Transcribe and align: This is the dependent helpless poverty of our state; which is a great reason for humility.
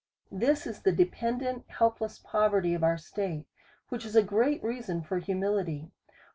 This 0.31 0.65
is 0.65 0.81
the 0.81 0.91
dependent 0.91 1.65
helpless 1.67 2.17
poverty 2.17 2.73
of 2.73 2.83
our 2.83 2.97
state; 2.97 3.45
which 3.89 4.03
is 4.03 4.15
a 4.15 4.23
great 4.23 4.63
reason 4.63 5.03
for 5.03 5.19
humility. 5.19 5.91